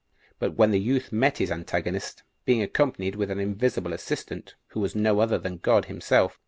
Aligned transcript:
5. 0.39 0.39
But 0.57 0.71
the 0.71 0.79
youth 0.79 1.11
met 1.11 1.37
his 1.37 1.51
antagonist, 1.51 2.23
being 2.43 2.63
accompanied 2.63 3.15
with 3.15 3.29
an 3.29 3.39
invisible 3.39 3.93
assistant, 3.93 4.55
who 4.69 4.79
was 4.79 4.95
no 4.95 5.19
other 5.19 5.37
than 5.37 5.57
God 5.57 5.85
himself. 5.85 6.39